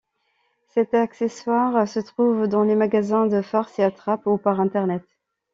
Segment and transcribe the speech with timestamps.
[0.69, 5.03] Cet accessoire se trouve dans les magasins de farces et attrapes ou par Internet.